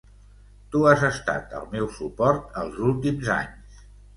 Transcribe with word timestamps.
Tu 0.75 0.81
has 0.91 1.03
estat 1.09 1.53
el 1.61 1.67
meu 1.75 1.91
suport 1.99 2.59
els 2.63 2.83
últims 2.89 3.33
anys. 3.39 3.89